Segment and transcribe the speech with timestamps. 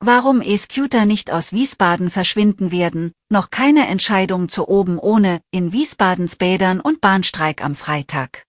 [0.00, 6.36] Warum E-Scooter nicht aus Wiesbaden verschwinden werden, noch keine Entscheidung zu oben ohne, in Wiesbadens
[6.36, 8.44] Bädern und Bahnstreik am Freitag.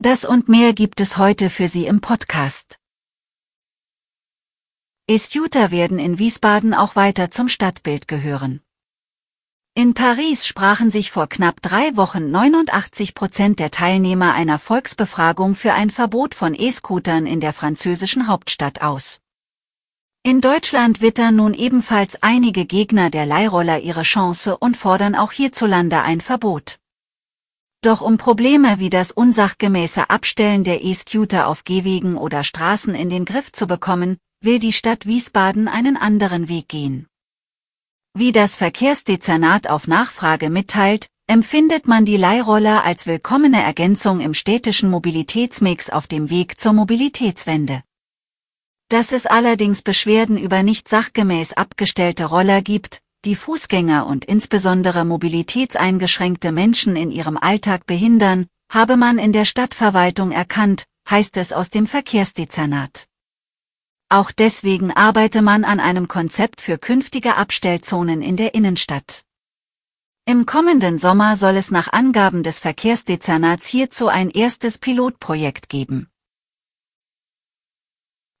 [0.00, 2.78] Das und mehr gibt es heute für Sie im Podcast.
[5.08, 8.60] E-Scooter werden in Wiesbaden auch weiter zum Stadtbild gehören.
[9.74, 15.74] In Paris sprachen sich vor knapp drei Wochen 89 Prozent der Teilnehmer einer Volksbefragung für
[15.74, 19.20] ein Verbot von E-Scootern in der französischen Hauptstadt aus.
[20.22, 26.02] In Deutschland wittern nun ebenfalls einige Gegner der Leihroller ihre Chance und fordern auch hierzulande
[26.02, 26.78] ein Verbot.
[27.80, 33.24] Doch um Probleme wie das unsachgemäße Abstellen der E-Scooter auf Gehwegen oder Straßen in den
[33.24, 37.06] Griff zu bekommen, will die Stadt Wiesbaden einen anderen Weg gehen.
[38.12, 44.90] Wie das Verkehrsdezernat auf Nachfrage mitteilt, empfindet man die Leihroller als willkommene Ergänzung im städtischen
[44.90, 47.82] Mobilitätsmix auf dem Weg zur Mobilitätswende.
[48.90, 56.50] Dass es allerdings Beschwerden über nicht sachgemäß abgestellte Roller gibt, die Fußgänger und insbesondere mobilitätseingeschränkte
[56.50, 61.86] Menschen in ihrem Alltag behindern, habe man in der Stadtverwaltung erkannt, heißt es aus dem
[61.86, 63.06] Verkehrsdezernat.
[64.08, 69.22] Auch deswegen arbeite man an einem Konzept für künftige Abstellzonen in der Innenstadt.
[70.24, 76.09] Im kommenden Sommer soll es nach Angaben des Verkehrsdezernats hierzu ein erstes Pilotprojekt geben.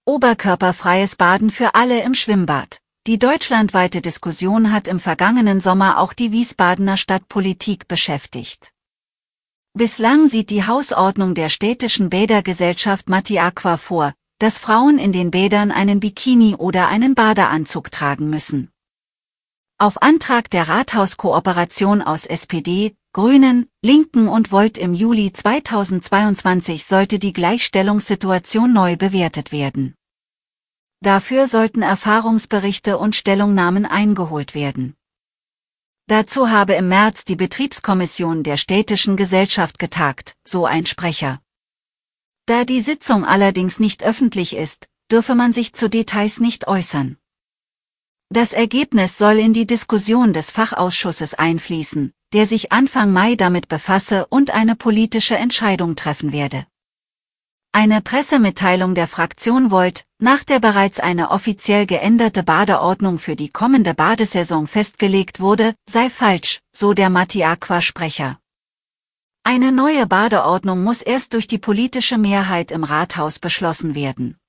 [0.06, 2.78] Oberkörperfreies Baden für alle im Schwimmbad.
[3.06, 8.70] Die deutschlandweite Diskussion hat im vergangenen Sommer auch die Wiesbadener Stadtpolitik beschäftigt.
[9.74, 15.70] Bislang sieht die Hausordnung der städtischen Bädergesellschaft Matti Aqua vor, dass Frauen in den Bädern
[15.70, 18.70] einen Bikini oder einen Badeanzug tragen müssen.
[19.82, 27.32] Auf Antrag der Rathauskooperation aus SPD, Grünen, Linken und Volt im Juli 2022 sollte die
[27.32, 29.94] Gleichstellungssituation neu bewertet werden.
[31.00, 34.96] Dafür sollten Erfahrungsberichte und Stellungnahmen eingeholt werden.
[36.08, 41.40] Dazu habe im März die Betriebskommission der städtischen Gesellschaft getagt, so ein Sprecher.
[42.44, 47.16] Da die Sitzung allerdings nicht öffentlich ist, dürfe man sich zu Details nicht äußern.
[48.32, 54.24] Das Ergebnis soll in die Diskussion des Fachausschusses einfließen, der sich Anfang Mai damit befasse
[54.28, 56.64] und eine politische Entscheidung treffen werde.
[57.72, 63.94] Eine Pressemitteilung der Fraktion Volt, nach der bereits eine offiziell geänderte Badeordnung für die kommende
[63.94, 68.38] Badesaison festgelegt wurde, sei falsch, so der Matti Aqua-Sprecher.
[69.42, 74.39] Eine neue Badeordnung muss erst durch die politische Mehrheit im Rathaus beschlossen werden.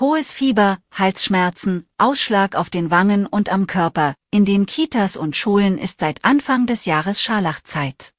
[0.00, 5.78] Hohes Fieber, Halsschmerzen, Ausschlag auf den Wangen und am Körper, in den Kitas und Schulen
[5.78, 8.10] ist seit Anfang des Jahres Scharlachzeit.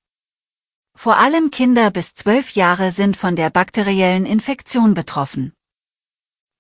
[0.95, 5.51] Vor allem Kinder bis zwölf Jahre sind von der bakteriellen Infektion betroffen.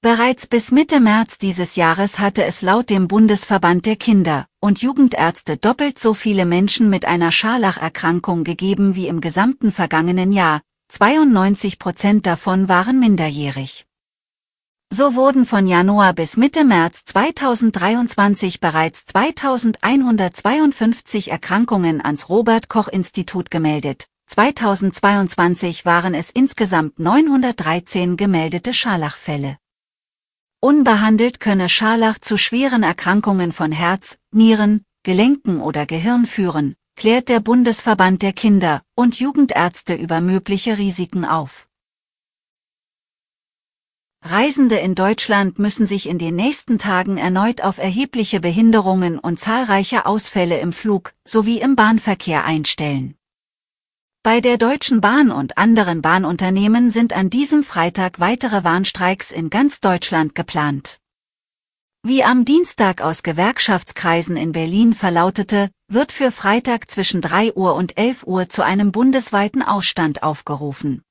[0.01, 5.55] Bereits bis Mitte März dieses Jahres hatte es laut dem Bundesverband der Kinder- und Jugendärzte
[5.55, 10.59] doppelt so viele Menschen mit einer Scharlacherkrankung gegeben wie im gesamten vergangenen Jahr,
[10.89, 13.85] 92 Prozent davon waren minderjährig.
[14.91, 23.51] So wurden von Januar bis Mitte März 2023 bereits 2152 Erkrankungen ans Robert Koch Institut
[23.51, 29.57] gemeldet, 2022 waren es insgesamt 913 gemeldete Scharlachfälle.
[30.61, 37.39] Unbehandelt könne Scharlach zu schweren Erkrankungen von Herz, Nieren, Gelenken oder Gehirn führen, klärt der
[37.39, 41.67] Bundesverband der Kinder- und Jugendärzte über mögliche Risiken auf.
[44.27, 50.07] Reisende in Deutschland müssen sich in den nächsten Tagen erneut auf erhebliche Behinderungen und zahlreiche
[50.07, 53.13] Ausfälle im Flug sowie im Bahnverkehr einstellen.
[54.23, 59.79] Bei der Deutschen Bahn und anderen Bahnunternehmen sind an diesem Freitag weitere Warnstreiks in ganz
[59.79, 60.97] Deutschland geplant.
[62.01, 67.95] Wie am Dienstag aus Gewerkschaftskreisen in Berlin verlautete, wird für Freitag zwischen 3 Uhr und
[67.95, 71.03] 11 Uhr zu einem bundesweiten Ausstand aufgerufen.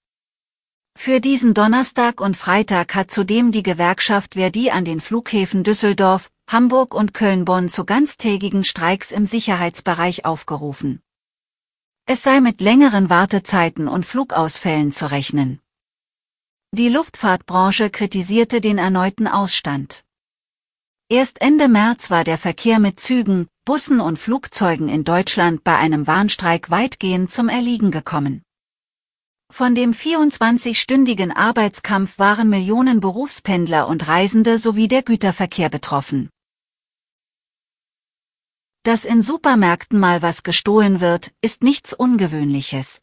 [0.97, 6.95] Für diesen Donnerstag und Freitag hat zudem die Gewerkschaft Verdi an den Flughäfen Düsseldorf, Hamburg
[6.95, 11.03] und Köln-Bonn zu ganztägigen Streiks im Sicherheitsbereich aufgerufen.
[12.07, 15.61] Es sei mit längeren Wartezeiten und Flugausfällen zu rechnen.
[16.73, 20.05] Die Luftfahrtbranche kritisierte den erneuten Ausstand.
[21.09, 26.07] Erst Ende März war der Verkehr mit Zügen, Bussen und Flugzeugen in Deutschland bei einem
[26.07, 28.44] Warnstreik weitgehend zum Erliegen gekommen.
[29.57, 36.29] Von dem 24-stündigen Arbeitskampf waren Millionen Berufspendler und Reisende sowie der Güterverkehr betroffen.
[38.83, 43.01] Dass in Supermärkten mal was gestohlen wird, ist nichts Ungewöhnliches.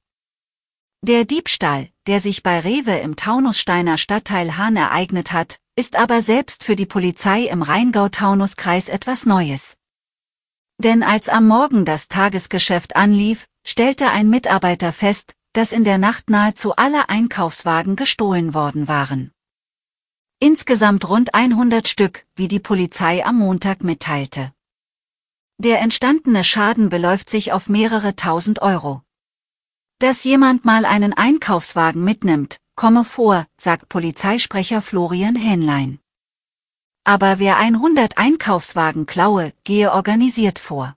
[1.02, 6.66] Der Diebstahl, der sich bei Rewe im Taunussteiner Stadtteil Hahn ereignet hat, ist aber selbst
[6.66, 9.78] für die Polizei im Rheingau-Taunus-Kreis etwas Neues.
[10.80, 16.30] Denn als am Morgen das Tagesgeschäft anlief, stellte ein Mitarbeiter fest, dass in der Nacht
[16.30, 19.32] nahezu alle Einkaufswagen gestohlen worden waren.
[20.40, 24.54] Insgesamt rund 100 Stück, wie die Polizei am Montag mitteilte.
[25.58, 29.04] Der entstandene Schaden beläuft sich auf mehrere tausend Euro.
[30.00, 36.00] Dass jemand mal einen Einkaufswagen mitnimmt, komme vor, sagt Polizeisprecher Florian Hähnlein.
[37.04, 40.96] Aber wer 100 Einkaufswagen klaue, gehe organisiert vor.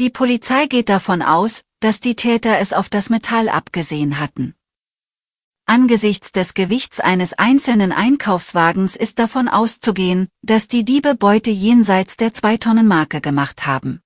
[0.00, 4.54] Die Polizei geht davon aus, dass die Täter es auf das Metall abgesehen hatten.
[5.66, 12.32] Angesichts des Gewichts eines einzelnen Einkaufswagens ist davon auszugehen, dass die Diebe Beute jenseits der
[12.32, 14.00] 2-Tonnen-Marke gemacht haben.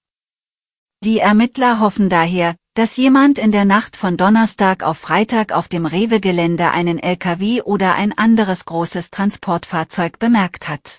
[1.04, 5.86] Die Ermittler hoffen daher, dass jemand in der Nacht von Donnerstag auf Freitag auf dem
[5.86, 10.98] Rewe-Gelände einen LKW oder ein anderes großes Transportfahrzeug bemerkt hat.